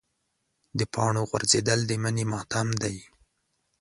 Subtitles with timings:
[0.79, 2.95] د پاڼو غورځېدل د مني ماتم دی.